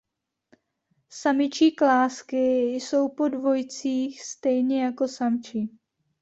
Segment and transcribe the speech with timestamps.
[1.09, 5.77] Samičí klásky jsou po dvojicích stejně jako samčí.